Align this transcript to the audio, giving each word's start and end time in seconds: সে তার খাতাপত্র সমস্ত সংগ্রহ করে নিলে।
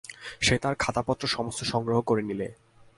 সে 0.41 0.55
তার 0.57 0.75
খাতাপত্র 0.79 1.23
সমস্ত 1.27 1.63
সংগ্রহ 1.63 2.01
করে 2.01 2.21
নিলে। 2.21 2.47